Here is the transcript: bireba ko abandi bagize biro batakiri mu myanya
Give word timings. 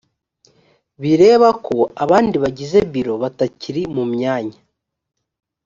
bireba 1.01 1.49
ko 1.65 1.77
abandi 2.03 2.35
bagize 2.43 2.77
biro 2.93 3.13
batakiri 3.23 3.81
mu 3.95 4.03
myanya 4.13 4.59